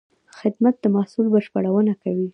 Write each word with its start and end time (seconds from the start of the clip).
خدمت 0.39 0.75
د 0.79 0.85
محصول 0.95 1.25
بشپړونه 1.33 1.93
کوي. 2.03 2.27